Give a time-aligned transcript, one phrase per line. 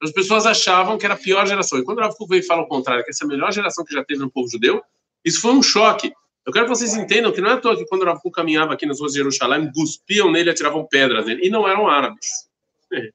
[0.03, 1.79] as pessoas achavam que era a pior geração.
[1.79, 3.85] E quando o Rav veio e fala o contrário, que essa é a melhor geração
[3.85, 4.83] que já teve no povo judeu,
[5.25, 6.13] isso foi um choque.
[6.47, 8.75] Eu quero que vocês entendam que não é à toa que quando o Rav caminhava
[8.75, 11.47] aqui nas ruas de Jerusalém, cuspiam nele, atiravam pedras nele.
[11.47, 12.49] E não eram árabes.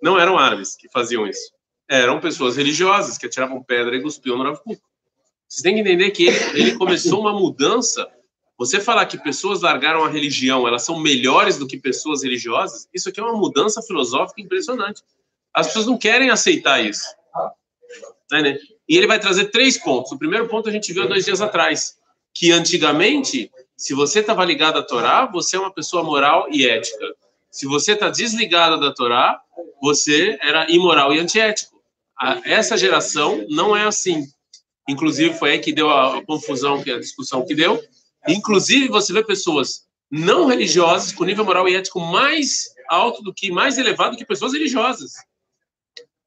[0.00, 1.50] Não eram árabes que faziam isso.
[1.90, 4.60] Eram pessoas religiosas que atiravam pedra e cuspiam no Rav
[5.48, 8.06] Vocês têm que entender que ele, ele começou uma mudança.
[8.58, 13.08] Você falar que pessoas largaram a religião, elas são melhores do que pessoas religiosas, isso
[13.08, 15.02] aqui é uma mudança filosófica impressionante.
[15.54, 17.04] As pessoas não querem aceitar isso.
[18.30, 18.58] Né, né?
[18.88, 20.12] E ele vai trazer três pontos.
[20.12, 21.96] O primeiro ponto a gente viu dois dias atrás,
[22.34, 27.14] que antigamente, se você estava ligado à Torá, você é uma pessoa moral e ética.
[27.50, 29.40] Se você está desligado da Torá,
[29.80, 31.80] você era imoral e antiético.
[32.44, 34.26] Essa geração não é assim.
[34.88, 37.82] Inclusive, foi aí que deu a confusão, que a discussão que deu.
[38.26, 43.50] Inclusive, você vê pessoas não religiosas com nível moral e ético mais alto do que,
[43.50, 45.12] mais elevado que pessoas religiosas.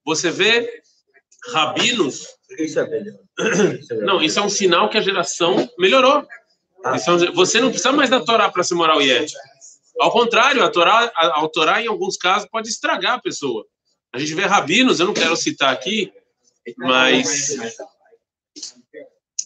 [0.06, 0.82] Você vê
[1.52, 2.28] rabinos.
[2.60, 3.20] Isso é melhor.
[4.04, 6.28] Não, isso é um sinal que a geração melhorou.
[6.86, 9.40] É você não precisa mais da Torá para ser moral e ético.
[10.00, 13.66] Ao contrário, a Torá, a, a Torá, em alguns casos, pode estragar a pessoa.
[14.14, 16.12] A gente vê rabinos, eu não quero citar aqui,
[16.78, 17.56] mas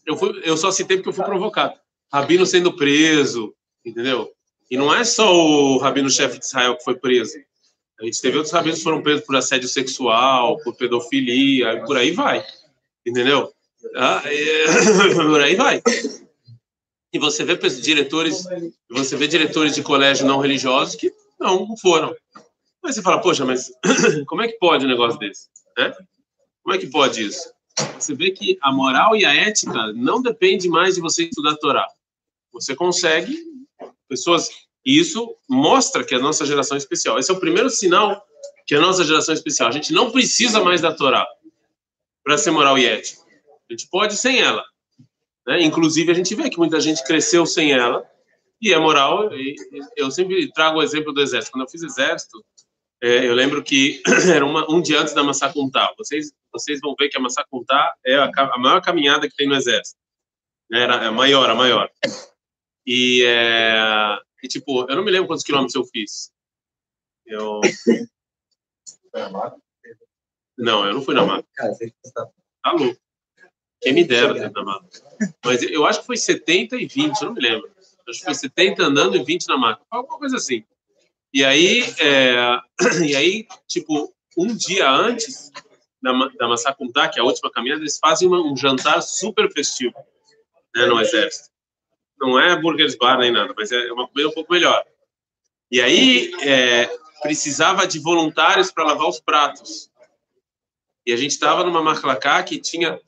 [0.06, 1.74] eu, fui, eu só citei porque eu fui provocado.
[2.12, 4.32] Rabino sendo preso, entendeu?
[4.70, 7.34] E não é só o rabino-chefe de Israel que foi preso.
[8.00, 12.12] A gente teve outros rabinos que foram presos por assédio sexual, por pedofilia, por aí
[12.12, 12.46] vai.
[13.06, 13.52] Entendeu?
[13.96, 15.14] Ah, é...
[15.16, 15.82] por aí vai.
[17.14, 18.44] E você vê diretores,
[18.90, 22.14] você vê diretores de colégio não religiosos que não foram.
[22.84, 23.72] Mas você fala, poxa, mas
[24.28, 25.48] como é que pode um negócio desse?
[25.78, 25.94] Né?
[26.62, 27.55] Como é que pode isso?
[28.00, 31.58] Você vê que a moral e a ética não depende mais de você estudar a
[31.58, 31.88] Torá.
[32.54, 33.38] Você consegue,
[34.08, 34.50] pessoas
[34.86, 37.18] e isso mostra que a nossa geração é especial.
[37.18, 38.24] Esse é o primeiro sinal
[38.68, 39.68] que a nossa geração é especial.
[39.68, 41.28] A gente não precisa mais da Torá
[42.24, 43.26] para ser moral e ético.
[43.70, 44.64] A gente pode sem ela.
[45.48, 45.64] Né?
[45.64, 48.08] Inclusive, a gente vê que muita gente cresceu sem ela
[48.62, 49.34] e é moral.
[49.34, 49.56] E
[49.96, 51.52] eu sempre trago o exemplo do exército.
[51.52, 52.44] Quando eu fiz exército,
[53.06, 54.02] é, eu lembro que
[54.34, 55.94] era uma, um dia antes da Massacuntá.
[55.96, 59.54] Vocês, vocês vão ver que a Massacuntá é a, a maior caminhada que tem no
[59.54, 60.00] exército.
[60.72, 61.92] Era a maior, a maior.
[62.84, 66.32] E é, e, tipo, eu não me lembro quantos quilômetros eu fiz.
[67.26, 67.62] Eu.
[70.58, 71.48] Não, eu não fui na mata.
[72.64, 73.00] Tá louco.
[73.82, 74.88] Quem me dera na mata.
[75.44, 77.68] Mas eu acho que foi 70 e 20, eu não me lembro.
[77.68, 79.84] Eu acho que foi 70 andando e 20 na mata.
[79.92, 80.64] Alguma coisa assim.
[81.36, 82.60] E aí, é...
[83.06, 85.52] e aí tipo, um dia antes
[86.02, 89.94] da, da Massacuntá, que é a última caminhada, eles fazem uma, um jantar super festivo
[90.76, 91.56] né, no exército
[92.20, 94.84] não é burgers bar nem nada, mas é uma comida um pouco melhor.
[95.72, 96.90] E aí é,
[97.22, 99.90] precisava de voluntários para lavar os pratos.
[101.06, 103.00] E a gente estava numa maclacá que tinha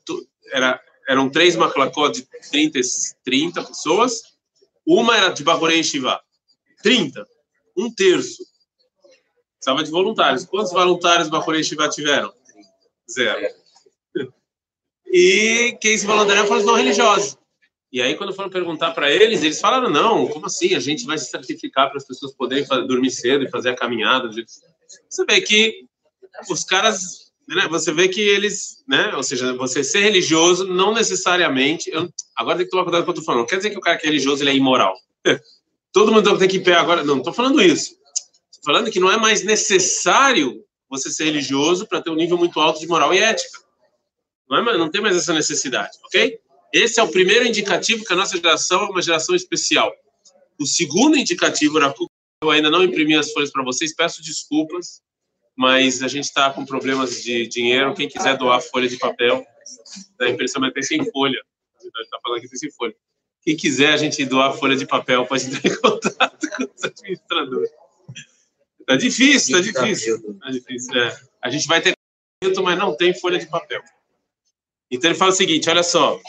[0.52, 2.80] era eram três maclacó de 30,
[3.24, 4.22] 30 pessoas,
[4.86, 6.20] uma era de Bahurei Shiva.
[6.82, 7.26] 30,
[7.78, 8.42] um terço.
[9.54, 10.44] Precisava de voluntários.
[10.44, 12.32] Quantos voluntários Bahurei Shiva tiveram?
[13.10, 13.46] Zero.
[15.06, 17.38] E quem se voluntariou foram os não religiosos.
[17.90, 20.74] E aí, quando foram perguntar para eles, eles falaram: não, como assim?
[20.74, 24.30] A gente vai se sacrificar para as pessoas poderem dormir cedo e fazer a caminhada.
[25.08, 25.86] Você vê que
[26.50, 31.90] os caras, né, você vê que eles, né, ou seja, você ser religioso não necessariamente,
[31.90, 33.70] eu, agora tem que tomar cuidado com o que eu tô falando, não quer dizer
[33.70, 34.94] que o cara que é religioso ele é imoral.
[35.92, 37.96] Todo mundo tem que pegar agora, não, não tô falando isso.
[38.54, 42.58] Tô falando que não é mais necessário você ser religioso para ter um nível muito
[42.60, 43.58] alto de moral e ética.
[44.48, 46.38] Não, é, não tem mais essa necessidade, ok?
[46.72, 49.92] Esse é o primeiro indicativo que a nossa geração é uma geração especial.
[50.58, 51.78] O segundo indicativo,
[52.42, 55.02] eu ainda não imprimi as folhas para vocês, peço desculpas,
[55.56, 57.94] mas a gente está com problemas de dinheiro.
[57.94, 59.46] Quem quiser doar folha de papel,
[60.18, 61.40] da impressão vai ter sem folha.
[62.00, 62.94] Está falando que tem sem folha.
[63.48, 67.70] Quem quiser a gente doar folha de papel, pode entrar em contato com os administradores.
[68.86, 70.38] Tá difícil, tá difícil.
[70.38, 71.18] Tá difícil, é.
[71.40, 71.94] A gente vai ter
[72.62, 73.80] mas não tem folha de papel.
[74.90, 76.20] Então ele fala o seguinte, olha só.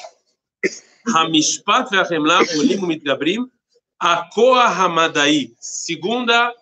[3.99, 4.69] Akoa.
[5.59, 6.55] Segunda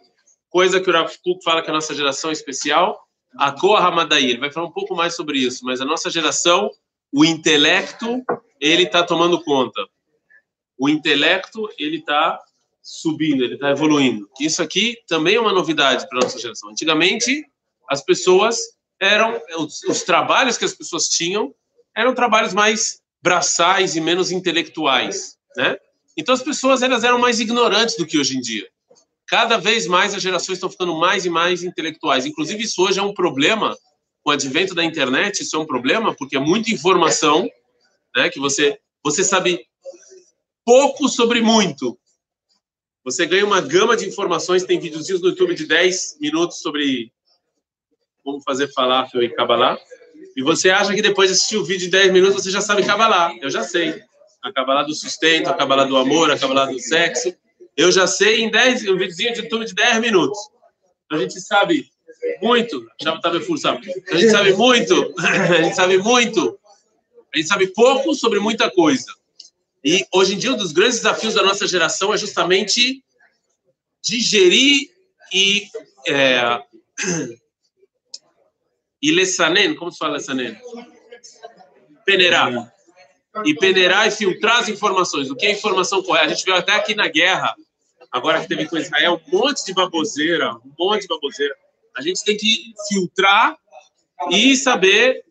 [0.49, 2.99] coisa que o Rav Kuk fala que a nossa geração é especial,
[3.37, 4.23] akoa hamadai.
[4.23, 6.71] Ele vai falar um pouco mais sobre isso, mas a nossa geração,
[7.13, 8.23] o intelecto,
[8.59, 9.87] ele está tomando conta.
[10.77, 12.39] O intelecto, ele está
[12.81, 14.29] subindo, ele está evoluindo.
[14.39, 16.69] Isso aqui também é uma novidade para nossa geração.
[16.69, 17.45] Antigamente,
[17.89, 18.57] as pessoas
[18.99, 21.53] eram, os, os trabalhos que as pessoas tinham
[21.95, 25.77] eram trabalhos mais braçais e menos intelectuais, né?
[26.15, 28.67] Então as pessoas elas eram mais ignorantes do que hoje em dia.
[29.27, 32.25] Cada vez mais as gerações estão ficando mais e mais intelectuais.
[32.25, 33.77] Inclusive isso hoje é um problema
[34.23, 35.41] com o advento da internet.
[35.41, 37.49] Isso é um problema porque é muita informação,
[38.15, 38.29] né?
[38.29, 39.65] Que você você sabe
[40.67, 41.97] pouco sobre muito.
[43.05, 44.65] Você ganha uma gama de informações.
[44.65, 47.09] Tem videozinhos no YouTube de 10 minutos sobre
[48.21, 49.79] como fazer falafel e cabalá.
[50.35, 52.85] E você acha que depois de assistir o vídeo de 10 minutos você já sabe
[52.85, 53.33] Kabbalah.
[53.41, 54.03] Eu já sei.
[54.43, 57.33] A Kabbalah do sustento, a Kabbalah do amor, a Kabbalah do sexo.
[57.77, 60.37] Eu já sei em 10, um videozinho de YouTube de 10 minutos.
[61.09, 61.89] A gente sabe
[62.41, 62.85] muito.
[63.01, 63.79] Já está me forçando.
[64.11, 65.13] A gente sabe muito.
[65.17, 66.59] A gente sabe muito.
[67.33, 69.05] A gente sabe pouco sobre muita coisa.
[69.83, 73.03] E hoje em dia um dos grandes desafios da nossa geração é justamente
[74.01, 74.89] digerir
[75.33, 75.67] e
[76.07, 76.61] é,
[79.01, 80.57] e lesanen, como se fala lesanen?
[82.05, 82.73] Peneirar.
[83.45, 85.29] E peneirar e filtrar as informações.
[85.29, 86.25] O que é informação correta?
[86.25, 87.55] A gente viu até aqui na guerra,
[88.11, 91.55] agora que teve com Israel, um monte de baboseira, um monte de baboseira.
[91.95, 93.57] A gente tem que filtrar
[94.31, 95.23] e saber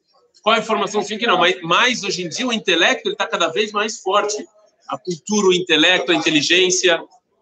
[0.46, 1.38] qual a informação sim que não.
[1.38, 4.46] Mas, mas hoje em dia o intelecto está cada vez mais forte.
[4.86, 6.98] A cultura, o intelecto, a inteligência.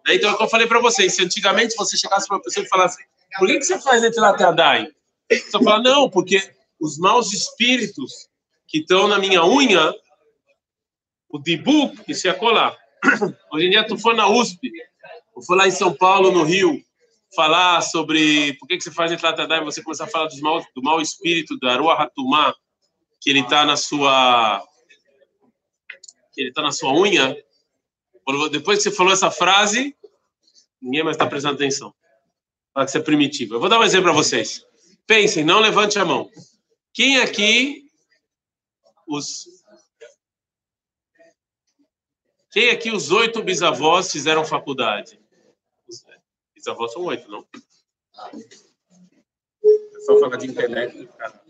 [0.07, 0.15] Né?
[0.15, 1.13] Então, é o que eu falei para vocês.
[1.13, 2.97] Se antigamente você chegasse para uma pessoa e falasse
[3.37, 4.87] por que, que você faz entre Latadai?
[5.31, 6.41] Você fala, não, porque
[6.81, 8.27] os maus espíritos
[8.67, 9.93] que estão na minha unha,
[11.29, 12.75] o Dibu, que se colar.
[13.53, 14.71] Hoje em dia, tu for na USP,
[15.35, 16.81] ou for lá em São Paulo, no Rio,
[17.35, 20.65] falar sobre por que, que você faz Etlatadá e você começar a falar dos mal,
[20.75, 22.55] do mau espírito da Arua Hatumá,
[23.25, 24.63] que ele está na sua
[26.31, 27.35] que ele está na sua unha,
[28.51, 29.97] depois que você falou essa frase,
[30.79, 31.91] ninguém mais está prestando atenção.
[32.71, 33.55] Fala você é primitivo.
[33.55, 34.63] Eu vou dar um exemplo para vocês.
[35.07, 36.29] Pensem, não levante a mão.
[36.93, 37.89] Quem aqui
[39.07, 39.47] os
[42.51, 45.19] quem aqui os oito bisavós fizeram faculdade?
[45.87, 46.03] Os
[46.53, 47.47] bisavós são oito, não?
[49.63, 51.41] É só falar de cara.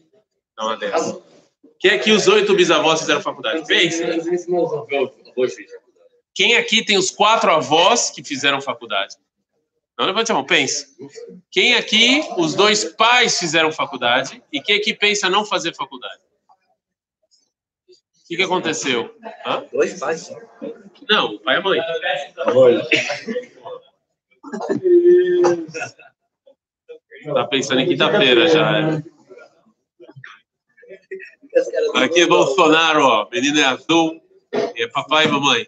[0.58, 1.35] Não é dessa.
[1.80, 3.66] Quem aqui os oito bisavós fizeram faculdade?
[3.68, 4.08] Pensem.
[6.34, 9.16] Quem aqui tem os quatro avós que fizeram faculdade?
[9.98, 10.88] Não levante a mão, pense.
[11.50, 16.22] Quem aqui, os dois pais fizeram faculdade e quem aqui pensa não fazer faculdade?
[17.88, 19.16] O que, que aconteceu?
[19.46, 19.66] Hã?
[19.72, 20.30] Dois pais.
[21.10, 21.80] Não, pai e mãe.
[27.34, 28.80] Tá pensando em quinta-feira já.
[28.80, 29.15] É.
[31.96, 33.30] Aqui é Bolsonaro, ó.
[33.32, 34.22] Menino é azul.
[34.54, 35.68] É papai e mamãe.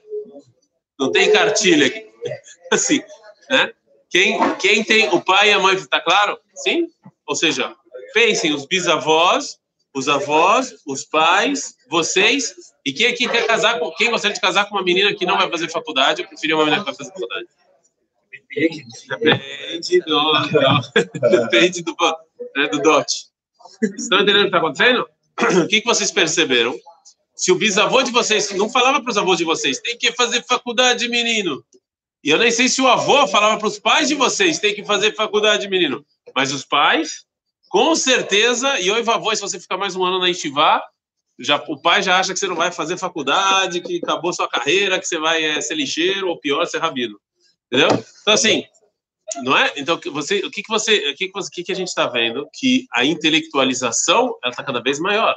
[1.00, 2.08] Não tem cartilha aqui.
[2.72, 3.02] Assim,
[3.50, 3.72] né?
[4.10, 6.40] Quem, quem tem o pai e a mãe, está claro?
[6.56, 6.88] Sim?
[7.26, 7.76] Ou seja,
[8.14, 9.60] pensem os bisavós,
[9.94, 14.66] os avós, os pais, vocês, e quem aqui quer casar com, quem gostaria de casar
[14.66, 17.12] com uma menina que não vai fazer faculdade, eu preferia uma menina que vai fazer
[17.12, 17.48] faculdade.
[18.32, 18.86] Depende
[20.02, 20.34] do
[21.30, 21.96] depende do,
[22.56, 23.28] né, do dote.
[23.98, 25.10] Estão entendendo o que está acontecendo?
[25.64, 26.78] O que, que vocês perceberam?
[27.36, 30.44] Se o bisavô de vocês não falava para os avós de vocês, tem que fazer
[30.44, 31.64] faculdade, menino.
[32.24, 34.84] E eu nem sei se o avô falava para os pais de vocês, tem que
[34.84, 36.04] fazer faculdade, menino.
[36.36, 37.26] Mas os pais,
[37.70, 40.84] com certeza, e oi, avô, se você ficar mais um ano na Estivá,
[41.40, 45.00] já, o pai já acha que você não vai fazer faculdade, que acabou sua carreira,
[45.00, 47.20] que você vai é, ser lixeiro, ou pior, ser rabino.
[47.72, 47.90] Entendeu?
[48.22, 48.66] Então, assim,
[49.44, 49.74] não é?
[49.76, 51.90] Então, você, o que que você, o que que, você, o que, que a gente
[51.90, 52.48] está vendo?
[52.54, 55.36] Que a intelectualização ela está cada vez maior.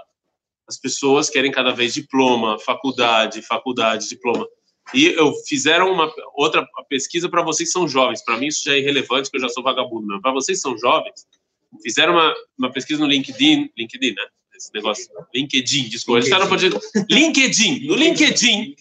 [0.69, 4.47] As pessoas querem cada vez diploma, faculdade, faculdade, diploma.
[4.95, 8.25] E eu fizeram uma outra pesquisa para vocês que são jovens.
[8.25, 10.21] Para mim isso já é irrelevante, porque eu já sou vagabundo.
[10.21, 11.27] Para vocês que são jovens,
[11.83, 14.27] fizeram uma, uma pesquisa no LinkedIn, LinkedIn, né?
[14.57, 16.19] Esse negócio, LinkedIn, desculpa.
[16.19, 18.77] A gente está no LinkedIn, no LinkedIn,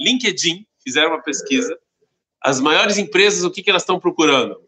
[0.00, 1.78] LinkedIn, fizeram uma pesquisa.
[2.42, 4.60] As maiores empresas, o que, que elas estão procurando?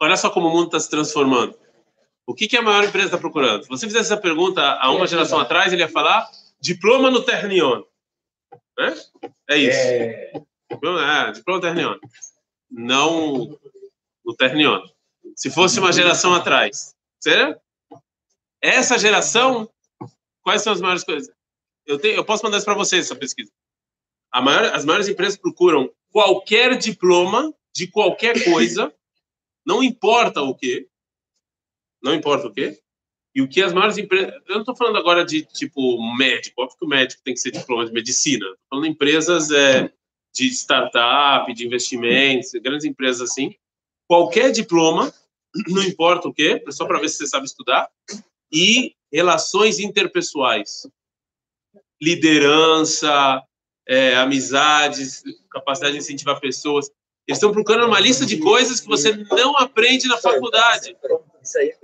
[0.00, 1.58] Olha só como o mundo está se transformando.
[2.26, 3.64] O que, que a maior empresa está procurando?
[3.64, 6.28] Se você fizesse essa pergunta há uma geração atrás, ele ia falar
[6.60, 7.82] diploma no Ternion.
[8.78, 8.94] Né?
[9.50, 9.78] É isso.
[9.78, 10.32] É...
[10.70, 11.98] é diploma no Ternion.
[12.70, 13.58] Não
[14.24, 14.80] no Ternion.
[15.36, 16.94] Se fosse uma geração atrás.
[17.20, 17.56] Sério?
[18.60, 19.68] Essa geração,
[20.42, 21.32] quais são as maiores coisas?
[21.84, 23.50] Eu, tenho, eu posso mandar isso para vocês, essa pesquisa.
[24.40, 28.94] Maior, as maiores empresas procuram qualquer diploma de qualquer coisa,
[29.64, 30.88] não importa o que,
[32.02, 32.78] não importa o que,
[33.34, 34.34] e o que as maiores empresas.
[34.46, 37.50] Eu não estou falando agora de tipo médico, óbvio que o médico tem que ser
[37.50, 38.44] diploma de medicina.
[38.44, 39.90] Estou falando de empresas é,
[40.34, 43.54] de startup, de investimentos, grandes empresas assim.
[44.06, 45.12] Qualquer diploma,
[45.68, 47.90] não importa o que, só para ver se você sabe estudar,
[48.52, 50.86] e relações interpessoais,
[52.00, 53.42] liderança,
[53.88, 56.90] é, amizades, capacidade de incentivar pessoas.
[57.26, 60.96] Eles estão procurando uma lista de coisas que você não aprende na faculdade.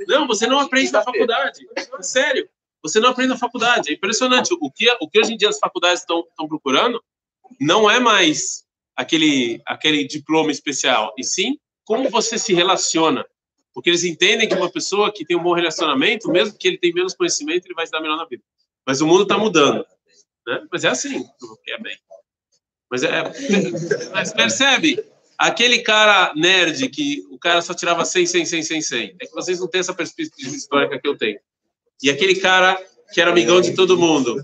[0.07, 1.67] Não, você não aprende na faculdade.
[2.01, 2.49] Sério,
[2.83, 3.91] você não aprende na faculdade.
[3.91, 4.53] É impressionante.
[4.61, 7.03] O que, o que hoje em dia as faculdades estão, estão procurando
[7.61, 8.65] não é mais
[8.97, 13.25] aquele, aquele diploma especial, e sim como você se relaciona.
[13.73, 16.93] Porque eles entendem que uma pessoa que tem um bom relacionamento, mesmo que ele tenha
[16.93, 18.43] menos conhecimento, ele vai se dar melhor na vida.
[18.85, 19.87] Mas o mundo está mudando.
[20.49, 20.67] Né?
[20.73, 21.27] Mas é assim,
[21.69, 21.99] é bem.
[22.91, 23.23] Mas, é,
[24.13, 25.05] mas percebe,
[25.37, 29.17] aquele cara nerd que o cara só tirava 100, 100, 100, 100, 100.
[29.21, 31.39] É que vocês não têm essa perspectiva histórica que eu tenho.
[32.03, 34.41] E aquele cara que era amigão de todo mundo.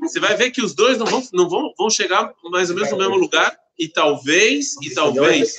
[0.00, 2.90] Você vai ver que os dois não vão, não vão, vão chegar mais ou menos
[2.90, 5.56] no mesmo lugar e talvez, e talvez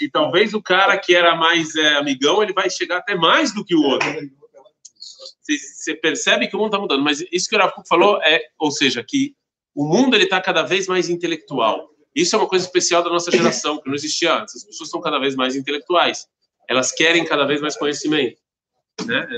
[0.00, 3.64] e talvez o cara que era mais é, amigão, ele vai chegar até mais do
[3.64, 4.08] que o outro.
[5.46, 8.70] Você percebe que o mundo está mudando, mas isso que o Rafa falou é, ou
[8.70, 9.34] seja, que
[9.74, 11.90] o mundo ele está cada vez mais intelectual.
[12.14, 14.56] Isso é uma coisa especial da nossa geração, que não existia antes.
[14.56, 16.26] As pessoas são cada vez mais intelectuais.
[16.68, 18.40] Elas querem cada vez mais conhecimento.
[19.06, 19.28] Né?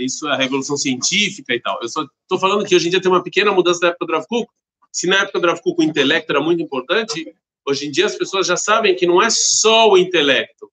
[0.00, 1.78] Isso é a revolução científica e tal.
[1.80, 4.12] Eu só estou falando que hoje em dia tem uma pequena mudança da época do
[4.12, 4.50] Rav Kuk.
[4.92, 7.32] Se na época do Rav Kuk o intelecto era muito importante,
[7.66, 10.70] Hoje em dia as pessoas já sabem que não é só o intelecto.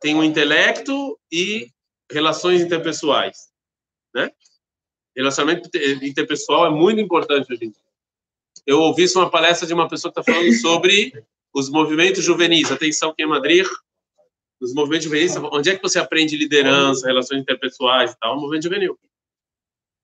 [0.00, 1.70] Tem o intelecto e
[2.12, 3.48] relações interpessoais,
[4.14, 4.30] né?
[5.16, 5.70] Relacionamento
[6.02, 7.82] interpessoal é muito importante hoje em dia.
[8.66, 11.12] Eu ouvi isso uma palestra de uma pessoa que está falando sobre
[11.52, 12.70] os movimentos juvenis.
[12.70, 13.66] Atenção, quem é Madrid?
[14.60, 18.36] Os movimentos juvenis, onde é que você aprende liderança, relações interpessoais e tal?
[18.36, 18.98] O movimento juvenil.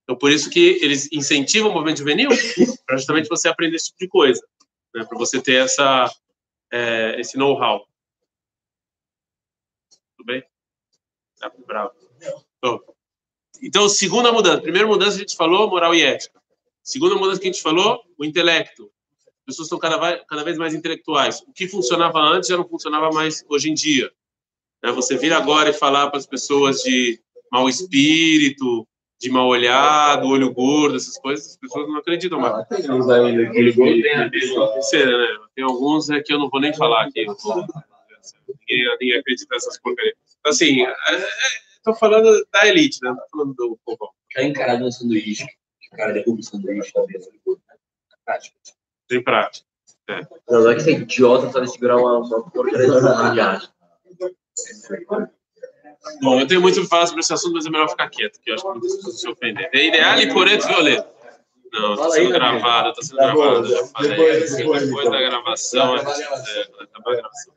[0.03, 2.29] Então, por isso que eles incentivam o movimento juvenil,
[2.85, 4.41] para justamente você aprender esse tipo de coisa
[4.93, 6.11] né, para você ter essa,
[6.71, 7.87] é, esse know-how.
[10.17, 10.43] Tudo bem?
[11.39, 11.93] Tá bravo.
[13.61, 14.61] Então, segunda mudança.
[14.61, 16.41] Primeira mudança a gente falou moral e ética.
[16.83, 18.89] Segunda mudança que a gente falou, o intelecto.
[19.41, 21.41] As pessoas estão cada, cada vez mais intelectuais.
[21.47, 24.11] O que funcionava antes já não funcionava mais hoje em dia.
[24.83, 27.19] Né, você vir agora e falar para as pessoas de
[27.51, 28.87] mau espírito,
[29.19, 32.55] de mal olhado, olho gordo, essas coisas, as pessoas não acreditam mais.
[32.55, 35.27] Ah, tem uns ainda que né?
[35.55, 37.25] Tem alguns é que eu não vou nem falar aqui.
[37.27, 40.15] Ninguém, ninguém acredita nessas porcarias.
[40.43, 41.29] Assim, estou é,
[41.87, 43.11] é, falando da elite, né?
[43.11, 44.09] Estou falando do povão.
[44.35, 47.29] Já encarado no sanduíche, que o cara derruba o sanduíche da mesa.
[48.25, 48.55] Prática.
[49.07, 49.65] Tem prática.
[50.09, 50.21] É.
[50.49, 53.69] Não, não é que você é idiota para segurar uma, uma porcaria de viagem.
[56.21, 58.49] Bom, eu tenho muito para falar sobre esse assunto, mas é melhor ficar quieto, que
[58.49, 59.69] eu acho que muitas pessoas se ofender.
[59.73, 61.07] É ideal e porém violento.
[61.71, 64.09] Não, está sendo gravado, está sendo tá gravado, já falei.
[64.09, 67.53] Depois, depois, depois da gravação, é, é, gravação.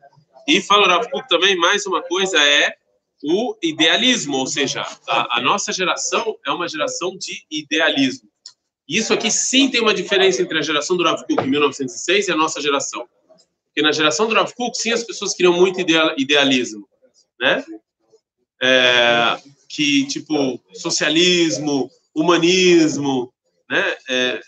[0.47, 2.77] E falo Rav também, mais uma coisa é
[3.25, 8.29] o idealismo, ou seja, a, a, nossa geração é uma geração de idealismo.
[8.87, 12.33] Isso aqui sim tem uma diferença entre a geração do Rav Kuk em 1906 e
[12.33, 13.09] a nossa geração.
[13.67, 16.87] Porque na geração do Rav Kuk, sim, as pessoas queriam muito idealismo,
[17.41, 17.65] né?
[18.65, 19.39] é,
[19.69, 23.33] que, tipo, socialismo, humanismo,
[23.69, 23.97] né?
[24.09, 24.41] É,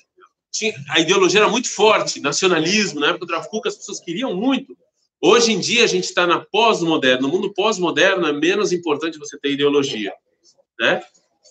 [0.50, 4.76] tinha, a ideologia era muito forte, nacionalismo, na época do Trafic, as pessoas queriam muito.
[5.26, 7.26] Hoje em dia, a gente está na pós-moderno.
[7.26, 10.14] No mundo pós-moderno, é menos importante você ter ideologia,
[10.78, 11.02] né?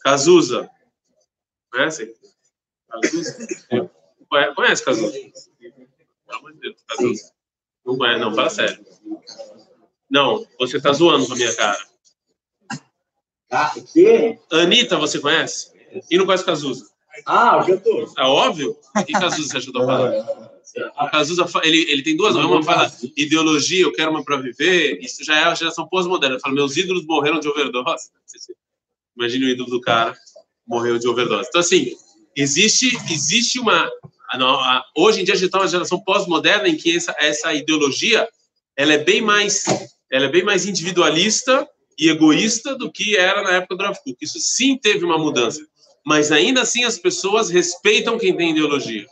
[0.01, 0.69] Cazuza.
[1.69, 2.15] Conhece?
[2.89, 3.91] Cazuza?
[4.55, 5.11] Conhece Cazuza?
[5.11, 7.33] Pelo amor de Deus, Cazuza.
[7.85, 8.85] Não conhece, não, fala sério.
[10.09, 11.85] Não, você tá zoando com a minha cara.
[13.51, 14.39] Ah, o quê?
[14.53, 15.73] Anitta, você conhece?
[16.09, 16.89] E não conhece Cazuza?
[17.25, 18.09] Ah, o cantor.
[18.17, 18.77] É óbvio?
[19.05, 20.54] E Cazuza você ajudou a falar?
[20.97, 22.35] O Cazuza, ele, ele tem duas.
[22.35, 24.99] Uma fala ideologia, eu quero uma para viver.
[25.01, 26.39] Isso já é a geração pós-moderna.
[26.39, 28.09] Fala, meus ídolos morreram de overdose.
[29.15, 30.13] Imagine o ídolo do cara
[30.67, 31.47] morreu de overdose.
[31.47, 31.95] Então, assim,
[32.35, 33.89] existe, existe uma.
[34.97, 38.27] hoje em dia a gente está numa geração pós-moderna em que essa, essa ideologia
[38.77, 39.63] ela é bem mais
[40.11, 41.67] ela é bem mais individualista
[41.97, 44.17] e egoísta do que era na época do Kuk.
[44.21, 45.65] Isso sim teve uma mudança,
[46.05, 49.05] mas ainda assim as pessoas respeitam quem tem ideologia,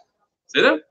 [0.49, 0.81] entendeu?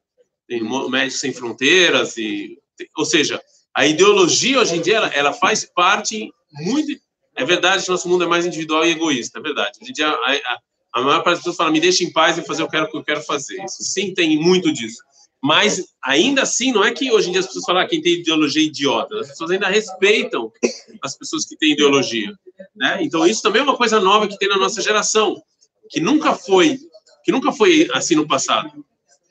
[0.53, 2.59] Tem Médicos Sem Fronteiras e,
[2.95, 3.41] ou seja,
[3.75, 6.93] a ideologia hoje em dia ela, ela faz parte muito.
[7.35, 9.79] É verdade que nosso mundo é mais individual e egoísta, é verdade.
[9.81, 10.59] Hoje em dia a, a,
[10.93, 12.85] a maior parte das pessoas fala, me deixa em paz e fazer o que eu
[12.85, 13.65] quero, eu quero fazer.
[13.65, 15.03] Isso sim tem muito disso.
[15.43, 18.13] Mas ainda assim, não é que hoje em dia as pessoas falam ah, quem tem
[18.13, 19.21] ideologia é idiota.
[19.21, 20.53] As pessoas ainda respeitam
[21.01, 22.31] as pessoas que têm ideologia.
[22.77, 22.99] Né?
[23.01, 25.43] Então isso também é uma coisa nova que tem na nossa geração,
[25.89, 26.79] que nunca foi,
[27.25, 28.85] que nunca foi assim no passado.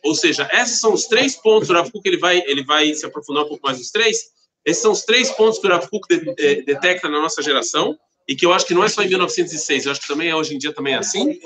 [0.03, 1.70] Ou seja, esses são os três pontos.
[1.70, 4.31] O Rav Kuk, ele vai, ele vai se aprofundar um pouco mais nos três.
[4.65, 7.98] Esses são os três pontos que o Rav Kuk de, eh, detecta na nossa geração
[8.27, 10.36] e que eu acho que não é só em 1906, eu acho que também é
[10.36, 11.39] hoje em dia também é assim.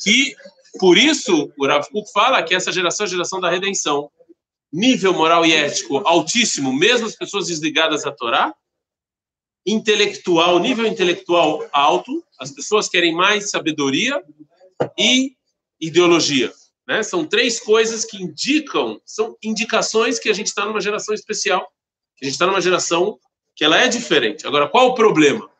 [0.00, 0.34] Que
[0.78, 4.10] por isso o Rav Kuk fala que essa geração é a geração da redenção.
[4.72, 8.54] Nível moral e ético altíssimo, mesmo as pessoas desligadas à Torá.
[9.66, 14.22] Intelectual, nível intelectual alto, as pessoas querem mais sabedoria
[14.98, 15.32] e
[15.80, 16.52] ideologia.
[16.88, 17.02] Né?
[17.02, 21.70] São três coisas que indicam, são indicações que a gente está numa geração especial,
[22.16, 23.18] que a gente está numa geração
[23.54, 24.46] que ela é diferente.
[24.46, 25.50] Agora, qual o problema?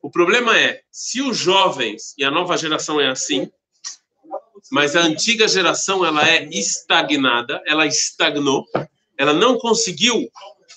[0.00, 3.50] O problema é, se os jovens e a nova geração é assim,
[4.70, 8.64] mas a antiga geração ela é estagnada, ela estagnou,
[9.18, 10.26] ela não conseguiu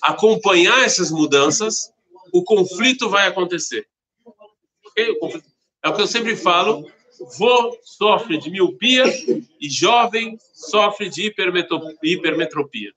[0.01, 1.91] acompanhar essas mudanças,
[2.33, 3.87] o conflito vai acontecer.
[4.97, 6.85] É o que eu sempre falo,
[7.37, 9.03] vô sofre de miopia
[9.59, 11.31] e jovem sofre de
[12.03, 12.93] hipermetropia.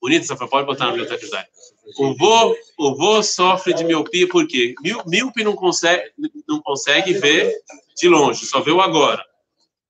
[0.00, 1.48] Bonito frase, pode botar na biblioteca.
[1.98, 4.24] O vô, o vô sofre de miopia
[4.82, 6.10] Mí- míope não consegue,
[6.48, 7.52] não consegue ver
[7.96, 9.22] de longe, só vê o agora.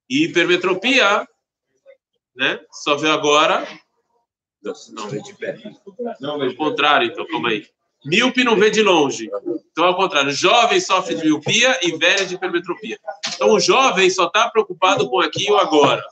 [0.09, 1.29] E hipermetropia,
[2.35, 2.59] né?
[2.72, 3.66] Só vê agora.
[4.62, 4.74] Não,
[6.20, 7.66] não, ao contrário, então, calma aí.
[8.05, 9.31] Míope não vê de longe.
[9.72, 12.98] Então, ao contrário, jovem sofre de miopia e velho de hipermetropia.
[13.35, 16.02] Então, o jovem só está preocupado com aqui e o agora.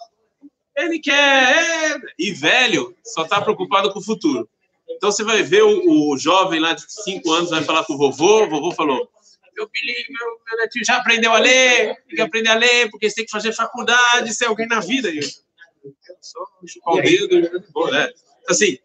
[0.77, 1.14] Ele quer.
[1.14, 4.49] é, E velho só está preocupado com o futuro.
[4.88, 7.99] Então, você vai ver o, o jovem lá de 5 anos, vai falar com o
[7.99, 8.44] vovô.
[8.44, 9.09] O vovô falou:
[9.57, 13.09] Meu filho, meu, meu netinho já aprendeu a ler, tem que aprender a ler, porque
[13.11, 15.09] você tem que fazer faculdade, ser alguém na vida.
[15.11, 15.23] Eu,
[16.21, 17.64] só chupar o dedo.
[17.73, 18.09] Bom, né?
[18.49, 18.79] Assim,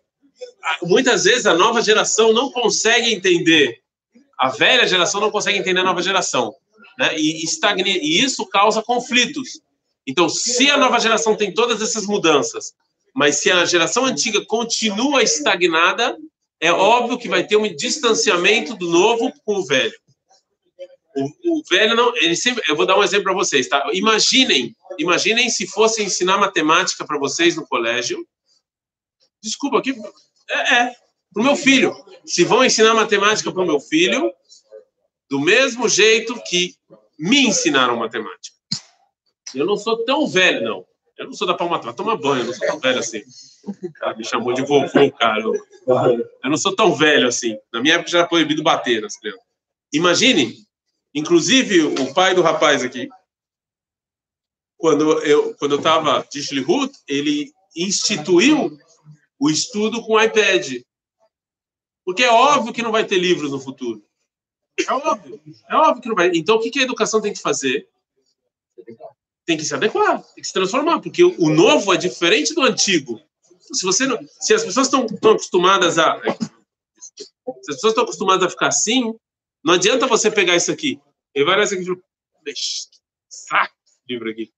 [0.81, 3.82] muitas vezes a nova geração não consegue entender,
[4.39, 6.53] a velha geração não consegue entender a nova geração,
[6.97, 7.17] né?
[7.17, 9.61] E, estagna, e isso causa conflitos.
[10.05, 12.73] Então, se a nova geração tem todas essas mudanças,
[13.13, 16.17] mas se a geração antiga continua estagnada,
[16.59, 19.93] é óbvio que vai ter um distanciamento do novo com o velho.
[21.15, 23.87] O, o velho não, ele sempre, eu vou dar um exemplo para vocês, tá?
[23.93, 28.25] Imaginem, imaginem se fosse ensinar matemática para vocês no colégio.
[29.41, 29.93] Desculpa, aqui
[30.49, 30.95] é, é
[31.33, 31.93] para o meu filho.
[32.25, 34.31] Se vão ensinar matemática para o meu filho,
[35.29, 36.75] do mesmo jeito que
[37.17, 38.55] me ensinaram matemática.
[39.53, 40.85] Eu não sou tão velho, não.
[41.17, 43.21] Eu não sou da palma vai tomar banho, eu não sou tão velho assim.
[43.65, 45.41] O cara me chamou de vovô, cara.
[45.41, 47.57] Eu não sou tão velho assim.
[47.71, 49.41] Na minha época já era proibido bater nas crianças.
[49.91, 50.57] Imagine,
[51.13, 53.07] inclusive o pai do rapaz aqui,
[54.77, 58.77] quando eu quando eu estava de Shlihut, ele instituiu
[59.39, 60.81] o estudo com iPad.
[62.05, 64.03] Porque é óbvio que não vai ter livros no futuro.
[64.87, 65.39] É óbvio.
[65.69, 66.31] É óbvio que não vai.
[66.33, 67.87] Então, o que a educação tem que fazer?
[69.45, 73.19] Tem que se adequar, tem que se transformar, porque o novo é diferente do antigo.
[73.59, 76.19] Se você não, se as pessoas estão acostumadas a
[77.11, 79.13] se as pessoas estão acostumadas a ficar assim,
[79.63, 80.99] não adianta você pegar isso aqui.
[81.33, 81.97] Ele vai nessa aqui e fala,
[82.47, 82.97] "Ixi, que
[83.29, 83.73] saco
[84.09, 84.51] livro aqui.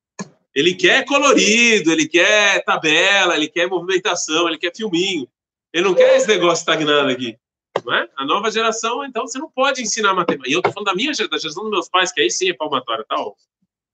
[0.54, 5.28] Ele quer colorido, ele quer tabela, ele quer movimentação, ele quer filminho.
[5.76, 7.38] Ele não quer esse negócio estagnado aqui.
[7.84, 8.08] Não é?
[8.16, 10.50] A nova geração, então, você não pode ensinar matemática.
[10.50, 12.50] E eu estou falando da minha geração, da geração dos meus pais, que aí sim
[12.50, 13.16] é palmatória, tá?
[13.20, 13.34] ó,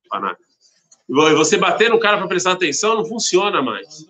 [0.08, 0.44] fanático.
[1.10, 4.06] E você bater no cara para prestar atenção não funciona mais.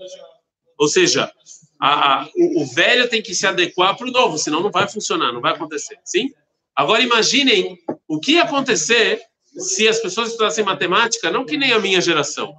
[0.78, 1.32] Ou seja,
[1.80, 4.88] a- a- o, o velho tem que se adequar para o novo, senão não vai
[4.90, 5.98] funcionar, não vai acontecer.
[6.04, 6.30] Sim?
[6.76, 9.22] Agora imaginem o que ia acontecer
[9.56, 12.54] se as pessoas estudassem matemática, não que nem a minha geração.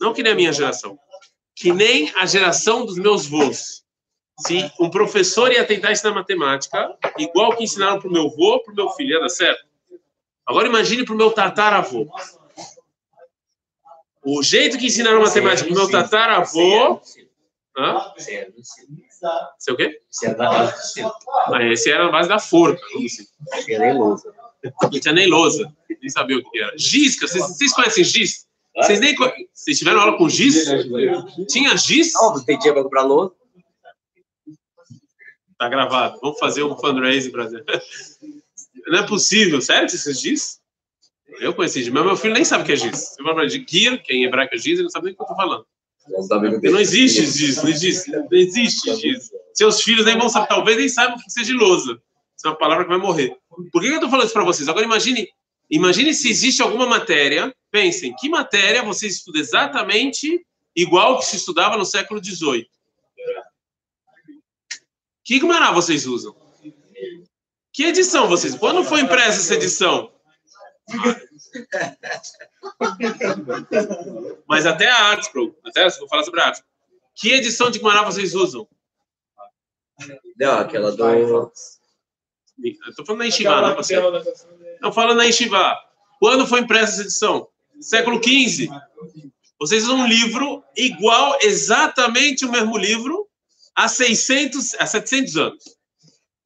[0.00, 0.98] Não que nem a minha geração.
[1.54, 3.84] Que nem a geração dos meus vôs.
[4.38, 8.72] Se um professor ia tentar ensinar matemática, igual que ensinaram para o meu avô, para
[8.72, 9.66] o meu filho, ia dar certo?
[10.46, 12.08] Agora imagine para o meu tataravô.
[14.24, 17.00] O jeito que ensinaram matemática para o meu tataravô...
[17.76, 18.12] Hã?
[19.58, 20.00] Sei o quê?
[21.46, 22.82] Ah, esse era na base da forca.
[24.82, 25.72] Não tinha nem lousa.
[25.88, 26.76] Nem sabia o que era.
[26.76, 28.46] Giz, vocês, vocês conhecem giz?
[28.76, 29.14] Vocês nem
[29.52, 30.64] Vocês tiveram aula com giz?
[31.48, 32.12] Tinha giz?
[32.14, 33.37] Não, tem dia para comprar louça.
[35.58, 36.18] Tá gravado.
[36.22, 37.48] Vamos fazer um fundraising para
[38.86, 39.60] Não é possível.
[39.60, 40.60] Sério que vocês giz?
[41.40, 42.96] Eu conheci giz, mas meu filho nem sabe o que é giz.
[42.96, 45.22] Você fala de gir, que em hebraico é giz, ele não sabe nem o que
[45.22, 45.66] eu tô falando.
[46.62, 49.30] Não existe giz, não existe, não existe giz.
[49.52, 52.00] Seus filhos nem vão saber, talvez nem saibam o que seja lousa.
[52.36, 53.36] Isso é uma palavra que vai morrer.
[53.70, 54.68] Por que eu tô falando isso para vocês?
[54.68, 55.28] Agora imagine,
[55.68, 60.40] imagine se existe alguma matéria, pensem, que matéria você estuda exatamente
[60.74, 62.66] igual que se estudava no século XVIII?
[65.28, 66.34] Que Gumará vocês usam?
[67.70, 68.54] Que edição vocês?
[68.54, 70.10] Quando foi impressa essa edição?
[74.48, 76.66] Mas até a Artspro, até vou falar sobre a Artspro.
[77.14, 78.66] Que edição de Gumará vocês usam?
[80.40, 81.04] Não, aquela do.
[81.06, 81.52] Eu
[82.96, 83.96] tô falando na Yeshiva, não é você?
[84.80, 85.76] Não, fala na Yeshiva.
[86.18, 87.46] Quando foi impressa essa edição?
[87.82, 88.70] Século XV.
[89.60, 93.27] Vocês usam um livro igual, exatamente o mesmo livro,
[93.78, 95.64] há 600, há 700 anos.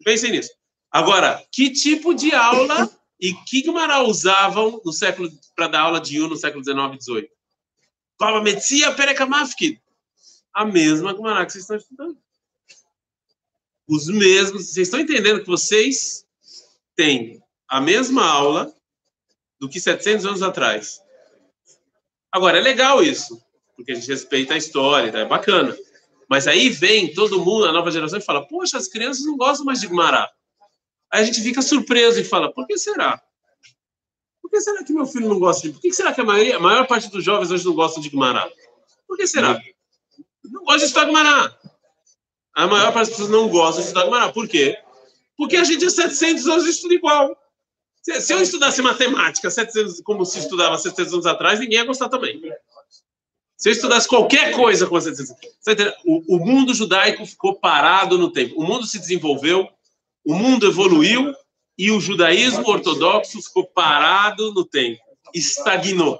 [0.05, 0.51] Pensem nisso.
[0.91, 6.19] Agora, que tipo de aula e que Gumará usavam no século para dar aula de
[6.19, 7.31] Yu no século 19 e 18?
[8.19, 9.81] Fala Metzia Perekamafkid.
[10.53, 12.19] A mesma Gumará que vocês estão estudando.
[13.89, 14.67] Os mesmos.
[14.67, 16.27] Vocês estão entendendo que vocês
[16.95, 18.77] têm a mesma aula
[19.59, 21.01] do que 700 anos atrás.
[22.31, 23.43] Agora, é legal isso,
[23.75, 25.21] porque a gente respeita a história, tá?
[25.21, 25.75] é bacana.
[26.33, 29.67] Mas aí vem todo mundo, a nova geração, e fala: Poxa, as crianças não gostam
[29.67, 30.31] mais de Gumará.
[31.13, 33.21] Aí a gente fica surpreso e fala: Por que será?
[34.41, 35.75] Por que será que meu filho não gosta de.
[35.75, 38.09] Por que será que a, maioria, a maior parte dos jovens hoje não gostam de
[38.09, 38.49] Gumará?
[39.07, 39.61] Por que será?
[40.43, 41.55] Não gosta de estudar Gumará.
[42.55, 44.33] A maior parte das pessoas não gosta de estudar Gumará.
[44.33, 44.79] Por quê?
[45.37, 47.37] Porque a gente é 700 anos de estudo igual.
[48.01, 52.09] Se, se eu estudasse matemática 700, como se estudava 700 anos atrás, ninguém ia gostar
[52.09, 52.41] também.
[53.63, 58.61] Se eu estudasse qualquer coisa com 700 você o, mundo judaico ficou parado no tempo.
[58.61, 59.69] O mundo se desenvolveu,
[60.27, 61.33] o mundo evoluiu
[61.79, 65.01] e o judaísmo ortodoxo ficou parado no tempo.
[65.33, 66.19] Estagnou.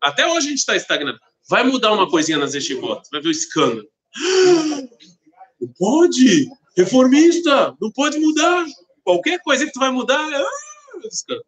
[0.00, 1.18] Até hoje a gente está estagnado.
[1.48, 3.88] Vai mudar uma coisinha nas yeshivot, vai ver o escândalo.
[5.60, 6.48] Não pode!
[6.76, 7.76] Reformista!
[7.80, 8.64] Não pode mudar!
[9.02, 10.44] Qualquer coisa que tu vai mudar, é
[11.08, 11.44] escândalo.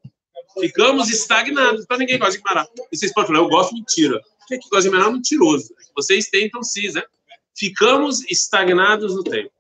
[0.59, 1.85] Ficamos estagnados.
[1.85, 2.69] Então ninguém gosta de Guimarães.
[2.91, 4.21] E vocês podem falar, eu gosto mentira.
[4.51, 5.75] É que gosta de Guimarães é mentiroso.
[5.95, 7.03] Vocês tentam sim, né?
[7.57, 9.51] Ficamos estagnados no tempo.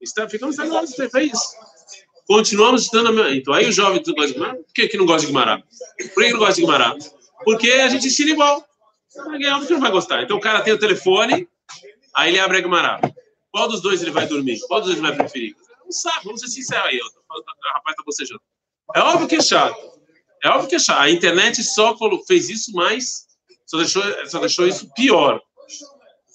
[0.00, 1.56] Está, ficamos estagnados no tempo, é isso.
[2.26, 3.22] Continuamos estudando.
[3.22, 5.26] a- Então, aí o jovem que gosta de Guimarães, por que, que não gosta de
[5.28, 5.62] Guimarães?
[6.12, 7.14] Por que, que não gosta de Guimarães?
[7.44, 8.64] Porque a gente ensina igual.
[9.16, 10.22] Vai ganhar, porque não vai gostar.
[10.22, 11.48] Então o cara tem o telefone,
[12.14, 13.12] aí ele abre a Guimarães.
[13.50, 14.58] Qual dos dois ele vai dormir?
[14.68, 15.56] Qual dos dois ele vai preferir?
[15.84, 16.98] Não sabe, vamos ser sinceros aí.
[16.98, 18.40] O rapaz tá bocejando.
[18.94, 19.76] É óbvio que é chato.
[20.44, 21.00] É óbvio que é chato.
[21.00, 23.25] A internet só fez isso mais,
[23.66, 25.40] só deixou, só deixou isso pior.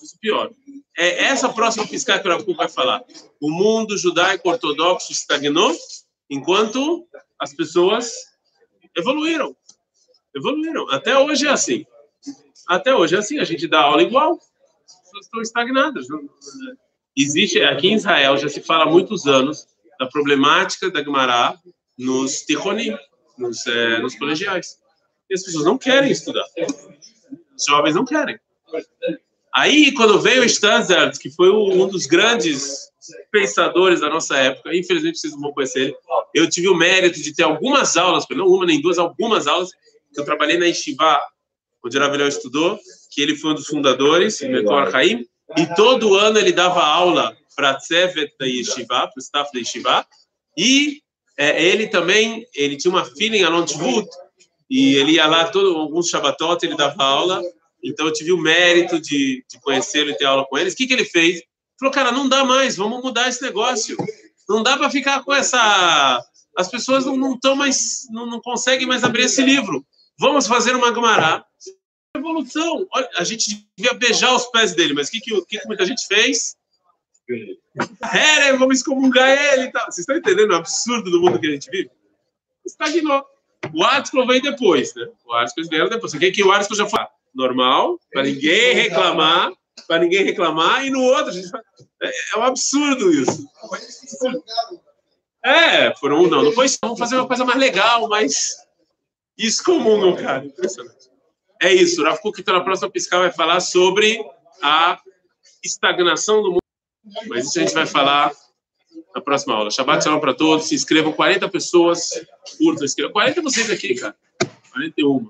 [0.01, 0.51] Isso pior.
[0.97, 3.03] É essa próxima piscada que o Rav Kuk vai falar.
[3.39, 5.75] O mundo judaico-ortodoxo estagnou
[6.29, 7.07] enquanto
[7.39, 8.11] as pessoas
[8.95, 9.55] evoluíram.
[10.35, 10.89] Evoluíram.
[10.89, 11.85] Até hoje é assim.
[12.67, 13.39] Até hoje é assim.
[13.39, 14.33] A gente dá aula igual.
[14.33, 16.07] As pessoas estão estagnadas.
[17.15, 19.65] Existe, aqui em Israel já se fala há muitos anos
[19.99, 21.57] da problemática da Gemara
[21.97, 22.97] nos tichonim,
[23.37, 24.77] nos, eh, nos colegiais.
[25.29, 26.45] E as pessoas não querem estudar.
[27.61, 28.39] Os jovens não querem.
[29.53, 32.89] Aí, quando veio o Stanzard, que foi um dos grandes
[33.31, 35.95] pensadores da nossa época, infelizmente vocês não vão conhecer ele,
[36.33, 39.71] eu tive o mérito de ter algumas aulas, não uma nem duas, algumas aulas,
[40.13, 41.19] que eu trabalhei na Yeshiva,
[41.83, 42.79] onde Ravelhão estudou,
[43.11, 45.25] que ele foi um dos fundadores, Mekor Haim,
[45.57, 49.59] e todo ano ele dava aula para a Tzevet da Yeshiva, para o staff da
[49.59, 50.05] Yeshiva,
[50.57, 51.01] e
[51.37, 54.07] é, ele também, ele tinha uma filha em Alontvut,
[54.71, 57.41] e ele ia lá todo, alguns Shabbatot, ele dava aula,
[57.83, 60.73] então eu tive o mérito de, de conhecê-lo e ter aula com eles.
[60.73, 61.35] O que, que ele fez?
[61.35, 61.45] Ele
[61.77, 63.97] falou, cara, não dá mais, vamos mudar esse negócio.
[64.47, 66.25] Não dá para ficar com essa...
[66.57, 69.85] As pessoas não estão mais, não, não conseguem mais abrir esse livro.
[70.17, 71.45] Vamos fazer uma Gumará.
[72.15, 72.87] Evolução.
[72.93, 76.07] Olha, a gente devia beijar os pés dele, mas o que, que, que, muita gente
[76.07, 76.55] fez?
[78.01, 79.83] Era, vamos excomungar ele e tal.
[79.85, 81.91] Vocês estão entendendo o absurdo do mundo que a gente vive?
[82.65, 83.25] Estagnou.
[83.73, 85.07] O Article veio depois, né?
[85.25, 86.13] O Article vieram depois.
[86.13, 86.99] O que, que o Article já foi?
[87.33, 89.51] Normal, para ninguém reclamar
[89.87, 91.61] para ninguém reclamar, e no outro a gente vai...
[92.03, 93.47] é, é um absurdo isso.
[95.43, 96.77] É, foram não, não foi isso.
[96.81, 98.57] Vamos fazer uma coisa mais legal, mais
[99.37, 100.45] isso comum, meu cara.
[100.45, 101.09] Impressionante.
[101.61, 102.01] É isso.
[102.01, 104.23] O Rav Kuk, então, na próxima piscar, vai falar sobre
[104.61, 104.99] a
[105.63, 106.61] estagnação do mundo.
[107.27, 108.31] Mas isso a gente vai falar
[109.13, 109.71] na próxima aula.
[109.71, 110.67] Shabbat shalom para todos.
[110.67, 112.09] Se inscrevam 40 pessoas.
[112.57, 113.13] Curtam, inscrevam.
[113.13, 114.15] 40 vocês aqui, cara.
[114.71, 115.29] 41.